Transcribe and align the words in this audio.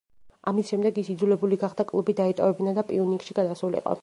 ამის 0.51 0.71
შემდეგ 0.73 0.97
ის 1.01 1.11
იძულებული 1.15 1.61
გახდა 1.65 1.87
კლუბი 1.93 2.17
დაეტოვებინა 2.21 2.77
და 2.81 2.89
„პიუნიკში“ 2.91 3.41
გადასულიყო. 3.43 3.97